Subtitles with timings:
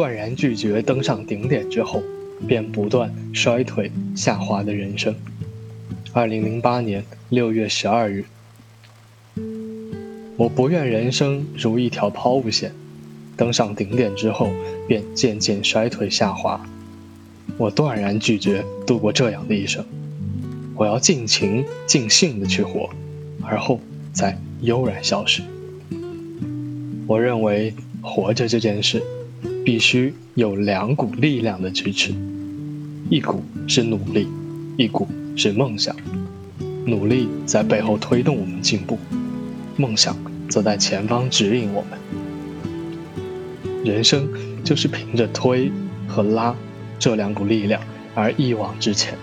[0.00, 2.02] 断然拒绝登上顶点之后，
[2.48, 5.14] 便不断衰退下滑的人生。
[6.14, 8.24] 二零零八年六月十二日，
[10.38, 12.72] 我不愿人生如一条抛物线，
[13.36, 14.48] 登上顶点之后
[14.88, 16.66] 便渐渐衰退下滑。
[17.58, 19.84] 我断然拒绝度过这样的一生，
[20.76, 22.88] 我要尽情尽兴的去活，
[23.42, 23.78] 而后
[24.14, 25.42] 再悠然消失。
[27.06, 29.02] 我认为活着这件事。
[29.64, 32.12] 必须有两股力量的支持，
[33.08, 34.26] 一股是努力，
[34.76, 35.94] 一股是梦想。
[36.86, 38.98] 努力在背后推动我们进步，
[39.76, 40.16] 梦想
[40.48, 41.98] 则在前方指引我们。
[43.84, 44.28] 人生
[44.64, 45.70] 就是凭着推
[46.08, 46.54] 和拉
[46.98, 47.82] 这两股力量
[48.14, 49.14] 而一往直前。